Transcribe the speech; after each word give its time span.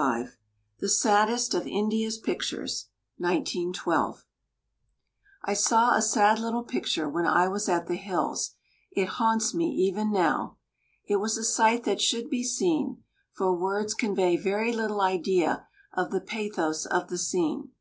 JAEGER 0.00 0.32
THE 0.78 0.88
SADDEST 0.88 1.54
OF 1.54 1.66
INDIA'S 1.66 2.18
PICTURES 2.18 2.86
(1912) 3.16 4.24
I 5.42 5.54
saw 5.54 5.96
a 5.96 6.00
sad 6.02 6.38
little 6.38 6.62
picture 6.62 7.08
when 7.08 7.26
I 7.26 7.48
was 7.48 7.68
at 7.68 7.88
the 7.88 7.96
hills; 7.96 8.52
it 8.92 9.08
haunts 9.08 9.52
me 9.54 9.70
even 9.72 10.12
now. 10.12 10.56
It 11.04 11.16
was 11.16 11.36
a 11.36 11.42
sight 11.42 11.82
that 11.82 12.00
should 12.00 12.30
be 12.30 12.44
seen; 12.44 13.02
for 13.32 13.52
words 13.52 13.92
convey 13.94 14.36
very 14.36 14.72
little 14.72 15.00
idea 15.00 15.66
of 15.92 16.12
the 16.12 16.20
pathos 16.20 16.86
of 16.86 17.08
the 17.08 17.18
scene. 17.18 17.72